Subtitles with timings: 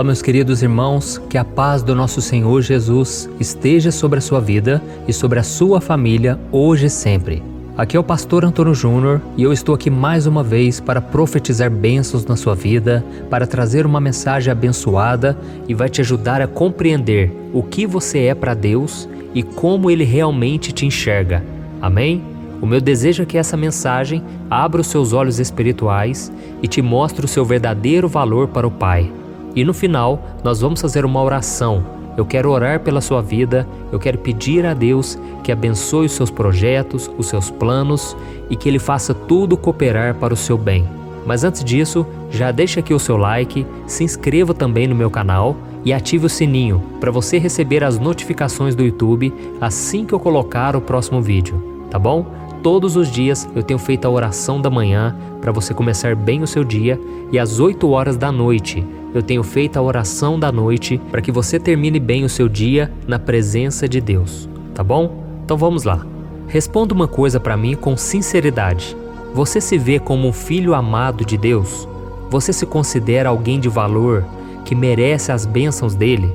[0.00, 4.40] Olá, meus queridos irmãos, que a paz do nosso Senhor Jesus esteja sobre a sua
[4.40, 7.42] vida e sobre a sua família hoje e sempre.
[7.76, 11.70] Aqui é o pastor Antônio Júnior e eu estou aqui mais uma vez para profetizar
[11.70, 15.36] bênçãos na sua vida, para trazer uma mensagem abençoada
[15.68, 20.04] e vai te ajudar a compreender o que você é para Deus e como ele
[20.04, 21.44] realmente te enxerga.
[21.78, 22.22] Amém?
[22.62, 27.26] O meu desejo é que essa mensagem abra os seus olhos espirituais e te mostre
[27.26, 29.12] o seu verdadeiro valor para o Pai.
[29.54, 31.84] E no final, nós vamos fazer uma oração.
[32.16, 36.30] Eu quero orar pela sua vida, eu quero pedir a Deus que abençoe os seus
[36.30, 38.16] projetos, os seus planos
[38.48, 40.86] e que Ele faça tudo cooperar para o seu bem.
[41.26, 45.56] Mas antes disso, já deixa aqui o seu like, se inscreva também no meu canal
[45.84, 50.76] e ative o sininho para você receber as notificações do YouTube assim que eu colocar
[50.76, 52.26] o próximo vídeo, tá bom?
[52.62, 56.46] Todos os dias eu tenho feito a oração da manhã para você começar bem o
[56.46, 57.00] seu dia
[57.32, 58.84] e às 8 horas da noite
[59.14, 62.92] eu tenho feito a oração da noite para que você termine bem o seu dia
[63.06, 65.24] na presença de Deus, tá bom?
[65.42, 66.06] Então vamos lá.
[66.48, 68.94] Responda uma coisa para mim com sinceridade.
[69.34, 71.88] Você se vê como um filho amado de Deus?
[72.28, 74.24] Você se considera alguém de valor
[74.66, 76.30] que merece as bênçãos dele?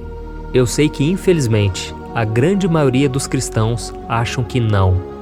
[0.54, 5.15] Eu sei que, infelizmente, a grande maioria dos cristãos acham que não.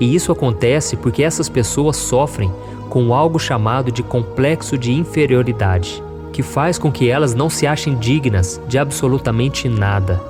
[0.00, 2.52] E isso acontece porque essas pessoas sofrem
[2.88, 7.96] com algo chamado de complexo de inferioridade, que faz com que elas não se achem
[7.96, 10.20] dignas de absolutamente nada.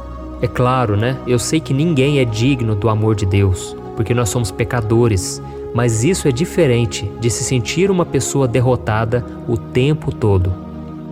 [0.41, 1.17] É claro, né?
[1.27, 5.43] Eu sei que ninguém é digno do amor de Deus, porque nós somos pecadores,
[5.75, 10.53] mas isso é diferente de se sentir uma pessoa derrotada o tempo todo.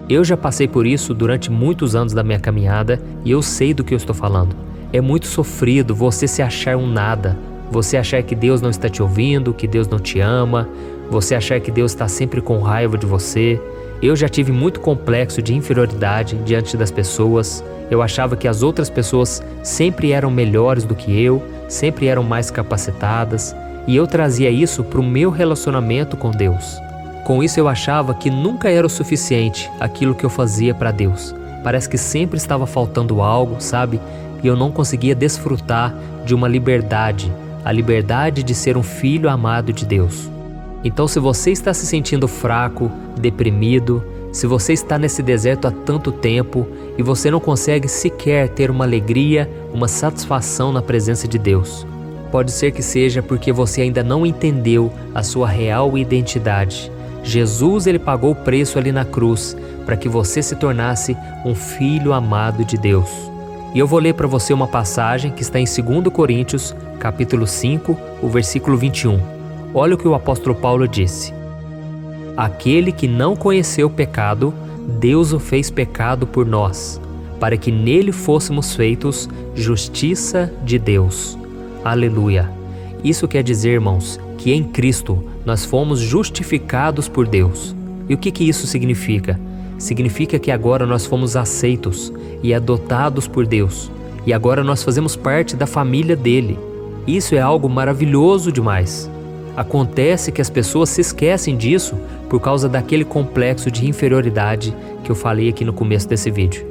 [0.09, 3.83] Eu já passei por isso durante muitos anos da minha caminhada e eu sei do
[3.83, 4.55] que eu estou falando.
[4.93, 7.37] É muito sofrido você se achar um nada,
[7.71, 10.69] você achar que Deus não está te ouvindo, que Deus não te ama,
[11.11, 13.61] você achar que Deus está sempre com raiva de você.
[14.03, 17.65] Eu já tive muito complexo de inferioridade diante das pessoas.
[17.91, 22.51] Eu achava que as outras pessoas sempre eram melhores do que eu, sempre eram mais
[22.51, 23.55] capacitadas,
[23.87, 26.79] e eu trazia isso para o meu relacionamento com Deus.
[27.25, 31.35] Com isso eu achava que nunca era o suficiente aquilo que eu fazia para Deus.
[31.63, 34.01] Parece que sempre estava faltando algo, sabe?
[34.43, 35.95] E eu não conseguia desfrutar
[36.25, 37.33] de uma liberdade,
[37.67, 40.31] a liberdade de ser um filho amado de Deus.
[40.85, 46.13] Então, se você está se sentindo fraco, deprimido, se você está nesse deserto há tanto
[46.13, 46.67] tempo
[46.97, 51.85] e você não consegue sequer ter uma alegria, uma satisfação na presença de Deus,
[52.31, 56.93] pode ser que seja porque você ainda não entendeu a sua real identidade
[57.27, 62.13] Jesus ele pagou o preço ali na cruz para que você se tornasse um filho
[62.13, 63.11] amado de Deus.
[63.75, 67.97] E eu vou ler para você uma passagem que está em 2 Coríntios, capítulo 5,
[68.23, 69.21] o versículo 21.
[69.75, 71.35] Olha o que o apóstolo Paulo disse:
[72.37, 74.55] Aquele que não conheceu pecado,
[74.99, 77.01] Deus o fez pecado por nós,
[77.39, 81.37] para que nele fôssemos feitos justiça de Deus.
[81.85, 82.51] Aleluia.
[83.05, 87.75] Isso quer dizer, irmãos, que em Cristo nós fomos justificados por Deus.
[88.09, 89.39] E o que, que isso significa?
[89.79, 93.91] Significa que agora nós fomos aceitos e adotados por Deus,
[94.25, 96.59] e agora nós fazemos parte da família dele.
[97.07, 99.11] Isso é algo maravilhoso demais.
[99.57, 101.97] Acontece que as pessoas se esquecem disso
[102.29, 106.67] por causa daquele complexo de inferioridade que eu falei aqui no começo desse vídeo.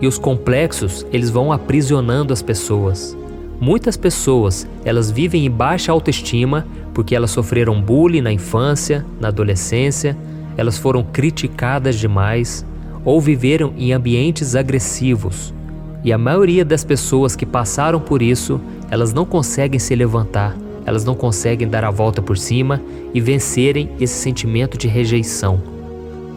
[0.00, 3.16] E os complexos, eles vão aprisionando as pessoas.
[3.58, 10.16] Muitas pessoas, elas vivem em baixa autoestima porque elas sofreram bullying na infância, na adolescência,
[10.56, 12.64] elas foram criticadas demais
[13.04, 15.54] ou viveram em ambientes agressivos.
[16.02, 21.04] E a maioria das pessoas que passaram por isso, elas não conseguem se levantar, elas
[21.04, 22.80] não conseguem dar a volta por cima
[23.12, 25.60] e vencerem esse sentimento de rejeição.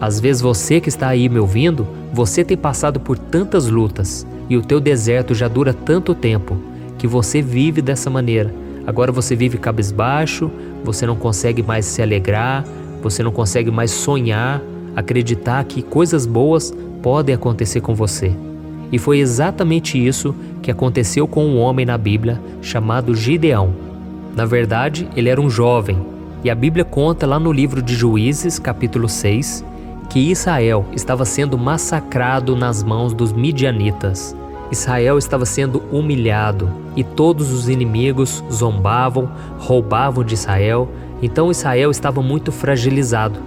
[0.02, 4.58] Às vezes você que está aí me ouvindo, você tem passado por tantas lutas e
[4.58, 6.58] o teu deserto já dura tanto tempo
[6.98, 8.54] que você vive dessa maneira.
[8.88, 10.50] Agora você vive cabisbaixo,
[10.84, 12.66] você não consegue mais se alegrar,
[13.04, 14.62] você não consegue mais sonhar,
[14.96, 18.32] acreditar que coisas boas podem acontecer com você.
[18.92, 23.74] E foi exatamente isso que aconteceu com um homem na Bíblia chamado Gideão.
[24.36, 25.98] Na verdade, ele era um jovem,
[26.44, 29.64] e a Bíblia conta lá no livro de Juízes, capítulo 6,
[30.10, 34.36] que Israel estava sendo massacrado nas mãos dos midianitas.
[34.72, 40.90] Israel estava sendo humilhado e todos os inimigos zombavam, roubavam de Israel,
[41.22, 43.40] então Israel estava muito fragilizado.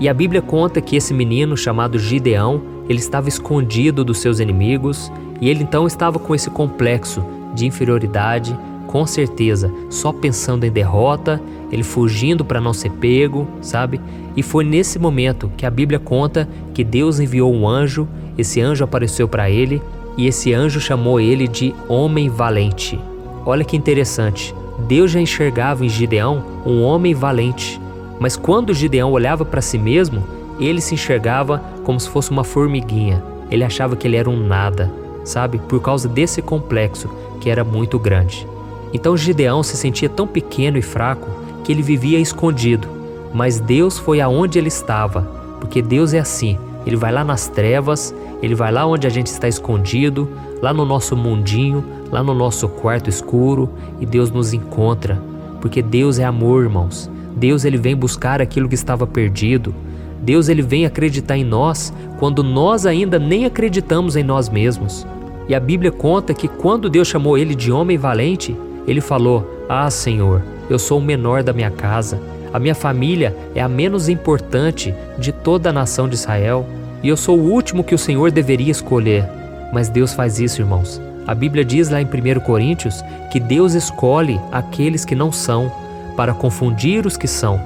[0.00, 5.10] E a Bíblia conta que esse menino chamado Gideão, ele estava escondido dos seus inimigos
[5.40, 7.24] e ele então estava com esse complexo
[7.54, 11.40] de inferioridade, com certeza, só pensando em derrota,
[11.70, 14.00] ele fugindo para não ser pego, sabe?
[14.36, 18.06] E foi nesse momento que a Bíblia conta que Deus enviou um anjo
[18.36, 19.80] esse anjo apareceu para ele
[20.16, 22.98] e esse anjo chamou ele de homem valente.
[23.46, 24.54] Olha que interessante.
[24.78, 27.80] Deus já enxergava em Gideão um homem valente,
[28.18, 30.24] mas quando Gideão olhava para si mesmo,
[30.58, 33.22] ele se enxergava como se fosse uma formiguinha.
[33.50, 34.90] Ele achava que ele era um nada,
[35.24, 35.58] sabe?
[35.58, 37.08] Por causa desse complexo
[37.40, 38.46] que era muito grande.
[38.92, 41.28] Então Gideão se sentia tão pequeno e fraco
[41.62, 42.88] que ele vivia escondido.
[43.32, 45.22] Mas Deus foi aonde ele estava,
[45.60, 46.56] porque Deus é assim.
[46.86, 50.28] Ele vai lá nas trevas, ele vai lá onde a gente está escondido,
[50.62, 51.84] lá no nosso mundinho,
[52.14, 53.68] lá no nosso quarto escuro,
[54.00, 55.20] e Deus nos encontra,
[55.60, 57.10] porque Deus é amor, irmãos.
[57.34, 59.74] Deus ele vem buscar aquilo que estava perdido.
[60.22, 65.04] Deus ele vem acreditar em nós quando nós ainda nem acreditamos em nós mesmos.
[65.48, 68.56] E a Bíblia conta que quando Deus chamou ele de homem valente,
[68.86, 70.40] ele falou: Ah, Senhor,
[70.70, 72.22] eu sou o menor da minha casa.
[72.52, 76.64] A minha família é a menos importante de toda a nação de Israel
[77.02, 79.28] e eu sou o último que o Senhor deveria escolher.
[79.72, 81.00] Mas Deus faz isso, irmãos.
[81.26, 85.72] A Bíblia diz lá em 1 Coríntios que Deus escolhe aqueles que não são
[86.16, 87.60] para confundir os que são.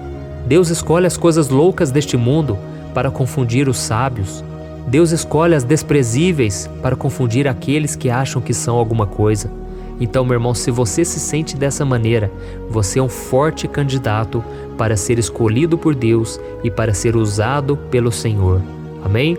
[0.47, 2.57] Deus escolhe as coisas loucas deste mundo
[2.95, 4.45] para confundir os sábios.
[4.87, 9.51] Deus escolhe as desprezíveis para confundir aqueles que acham que são alguma coisa.
[10.01, 12.31] Então, meu irmão, se você se sente dessa maneira,
[12.71, 14.43] você é um forte candidato
[14.79, 18.63] para ser escolhido por Deus e para ser usado pelo Senhor.
[19.05, 19.37] Amém?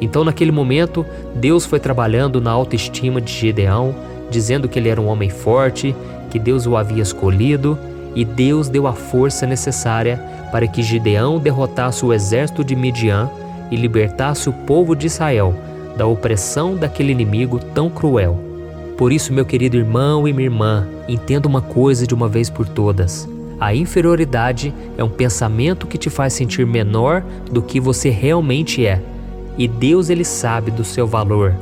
[0.00, 1.04] Então, naquele momento,
[1.34, 3.94] Deus foi trabalhando na autoestima de Gedeão,
[4.30, 5.94] dizendo que ele era um homem forte,
[6.30, 7.78] que Deus o havia escolhido,
[8.14, 13.30] e Deus deu a força necessária para que Gideão derrotasse o exército de Midian
[13.70, 15.54] e libertasse o povo de Israel
[15.96, 18.38] da opressão daquele inimigo tão cruel.
[18.96, 22.68] Por isso, meu querido irmão e minha irmã, entenda uma coisa de uma vez por
[22.68, 23.28] todas.
[23.60, 29.02] A inferioridade é um pensamento que te faz sentir menor do que você realmente é.
[29.58, 31.54] E Deus ele sabe do seu valor.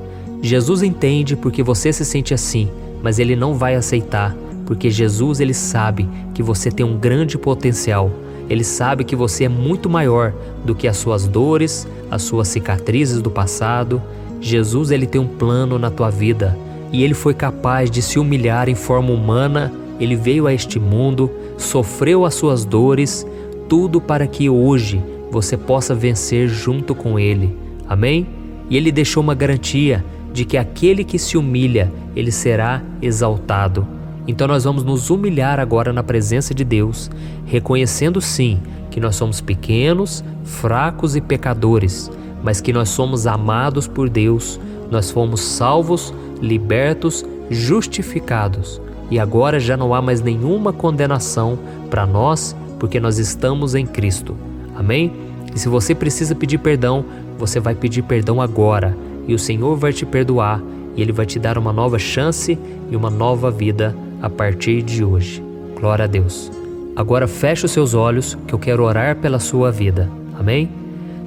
[0.42, 2.68] Jesus entende porque você se sente assim,
[3.02, 8.10] mas ele não vai aceitar, porque Jesus ele sabe que você tem um grande potencial.
[8.48, 10.32] Ele sabe que você é muito maior
[10.64, 14.00] do que as suas dores, as suas cicatrizes do passado.
[14.40, 16.56] Jesus ele tem um plano na tua vida
[16.92, 21.30] e ele foi capaz de se humilhar em forma humana, ele veio a este mundo,
[21.56, 23.26] sofreu as suas dores,
[23.68, 27.65] tudo para que hoje você possa vencer junto com ele.
[27.88, 28.26] Amém?
[28.68, 33.86] E ele deixou uma garantia de que aquele que se humilha, ele será exaltado.
[34.28, 37.10] Então nós vamos nos humilhar agora na presença de Deus,
[37.46, 38.60] reconhecendo sim
[38.90, 42.10] que nós somos pequenos, fracos e pecadores,
[42.42, 44.60] mas que nós somos amados por Deus,
[44.90, 48.80] nós fomos salvos libertos, justificados.
[49.10, 54.36] E agora já não há mais nenhuma condenação para nós, porque nós estamos em Cristo.
[54.74, 55.12] Amém?
[55.54, 57.04] E se você precisa pedir perdão,
[57.38, 58.96] você vai pedir perdão agora,
[59.26, 60.62] e o Senhor vai te perdoar,
[60.96, 62.58] e Ele vai te dar uma nova chance
[62.90, 65.42] e uma nova vida a partir de hoje.
[65.78, 66.50] Glória a Deus.
[66.96, 70.10] Agora feche os seus olhos, que eu quero orar pela sua vida.
[70.38, 70.70] Amém?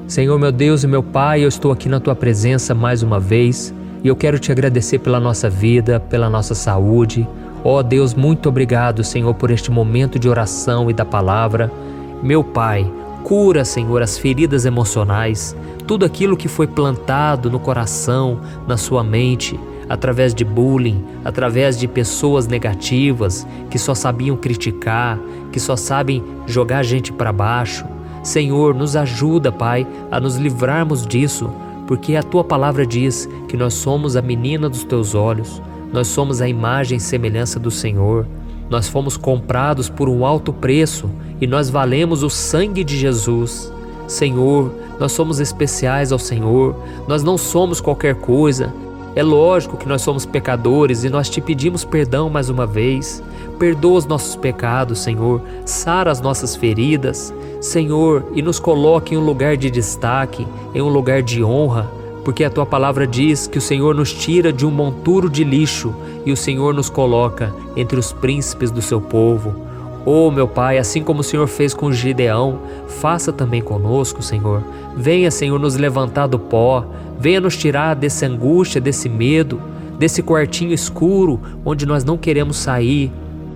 [0.07, 3.71] Senhor meu Deus e meu Pai, eu estou aqui na tua presença mais uma vez
[4.03, 7.27] e eu quero te agradecer pela nossa vida, pela nossa saúde.
[7.63, 11.71] Ó oh Deus, muito obrigado, Senhor, por este momento de oração e da palavra.
[12.23, 12.91] Meu Pai,
[13.23, 15.55] cura, Senhor, as feridas emocionais,
[15.87, 21.87] tudo aquilo que foi plantado no coração, na sua mente, através de bullying, através de
[21.87, 25.19] pessoas negativas que só sabiam criticar,
[25.51, 27.85] que só sabem jogar a gente para baixo.
[28.23, 31.49] Senhor, nos ajuda, Pai, a nos livrarmos disso
[31.89, 35.59] porque a tua palavra diz que nós somos a menina dos teus olhos,
[35.91, 38.27] nós somos a imagem e semelhança do Senhor.
[38.69, 41.09] Nós fomos comprados por um alto preço
[41.41, 43.73] e nós valemos o sangue de Jesus.
[44.07, 46.75] Senhor, nós somos especiais ao Senhor,
[47.07, 48.73] nós não somos qualquer coisa.
[49.15, 53.23] É lógico que nós somos pecadores e nós te pedimos perdão mais uma vez.
[53.57, 59.25] Perdoa os nossos pecados, Senhor, sara as nossas feridas, Senhor, e nos coloque em um
[59.25, 61.89] lugar de destaque, em um lugar de honra,
[62.23, 65.93] porque a tua palavra diz que o Senhor nos tira de um monturo de lixo
[66.25, 69.67] e o Senhor nos coloca entre os príncipes do seu povo.
[70.05, 74.63] Oh, meu Pai, assim como o Senhor fez com Gideão, faça também conosco, Senhor.
[74.95, 76.85] Venha, Senhor, nos levantar do pó,
[77.19, 79.61] venha nos tirar dessa angústia, desse medo,
[79.97, 83.11] desse quartinho escuro onde nós não queremos sair,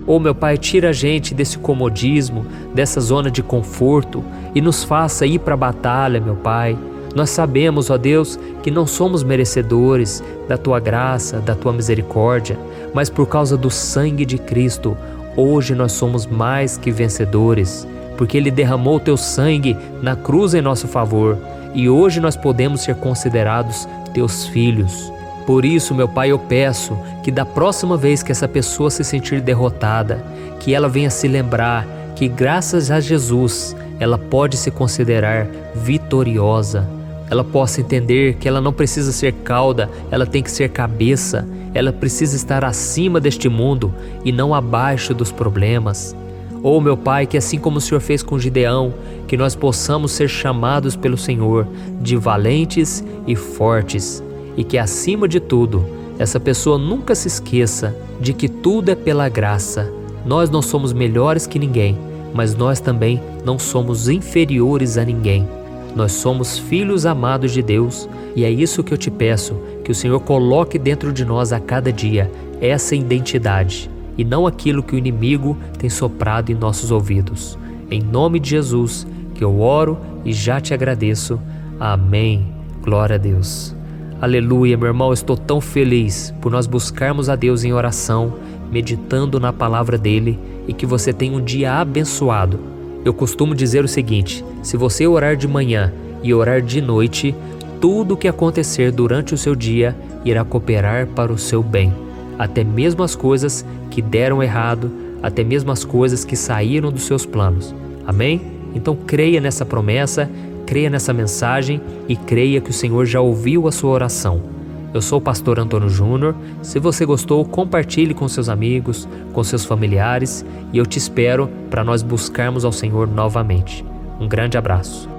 [0.06, 2.44] Oh, meu Pai, tira a gente desse comodismo,
[2.74, 4.22] dessa zona de conforto
[4.54, 6.76] e nos faça ir para a batalha, meu Pai.
[7.14, 12.58] Nós sabemos, ó Deus, que não somos merecedores da tua graça, da tua misericórdia,
[12.92, 14.96] mas por causa do sangue de Cristo,
[15.36, 17.86] hoje nós somos mais que vencedores.
[18.16, 21.36] porque Ele derramou o teu sangue na cruz em nosso favor
[21.74, 25.12] e hoje nós podemos ser considerados teus filhos.
[25.46, 29.40] Por isso, meu Pai, eu peço que da próxima vez que essa pessoa se sentir
[29.40, 30.24] derrotada,
[30.60, 36.86] que ela venha se lembrar que graças a Jesus ela pode se considerar vitoriosa.
[37.30, 41.46] Ela possa entender que ela não precisa ser cauda, ela tem que ser cabeça.
[41.72, 43.92] Ela precisa estar acima deste mundo
[44.24, 46.14] e não abaixo dos problemas.
[46.62, 48.94] Oh, meu Pai, que assim como o Senhor fez com Gideão,
[49.26, 51.66] que nós possamos ser chamados pelo Senhor
[52.00, 54.22] de valentes e fortes,
[54.56, 55.84] e que acima de tudo,
[56.18, 59.92] essa pessoa nunca se esqueça de que tudo é pela graça.
[60.24, 61.98] Nós não somos melhores que ninguém,
[62.32, 65.46] mas nós também não somos inferiores a ninguém.
[65.94, 69.94] Nós somos filhos amados de Deus e é isso que eu te peço: que o
[69.94, 74.98] Senhor coloque dentro de nós a cada dia essa identidade e não aquilo que o
[74.98, 77.58] inimigo tem soprado em nossos ouvidos.
[77.90, 81.38] Em nome de Jesus, que eu oro e já te agradeço.
[81.78, 82.46] Amém.
[82.82, 83.74] Glória a Deus.
[84.20, 88.34] Aleluia, meu irmão, estou tão feliz por nós buscarmos a Deus em oração,
[88.70, 92.58] meditando na palavra dele e que você tenha um dia abençoado.
[93.04, 95.92] Eu costumo dizer o seguinte: se você orar de manhã
[96.22, 97.34] e orar de noite,
[97.80, 101.92] tudo o que acontecer durante o seu dia irá cooperar para o seu bem
[102.38, 104.90] até mesmo as coisas que deram errado,
[105.22, 107.74] até mesmo as coisas que saíram dos seus planos.
[108.06, 108.40] Amém?
[108.74, 110.30] Então creia nessa promessa,
[110.66, 114.53] creia nessa mensagem e creia que o Senhor já ouviu a sua oração.
[114.94, 116.36] Eu sou o pastor Antônio Júnior.
[116.62, 121.82] Se você gostou, compartilhe com seus amigos, com seus familiares e eu te espero para
[121.82, 123.84] nós buscarmos ao Senhor novamente.
[124.20, 125.13] Um grande abraço.